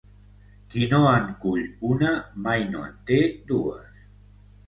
[0.69, 2.13] Qui no en cull una,
[2.47, 3.19] mai no en té
[3.53, 4.03] dues.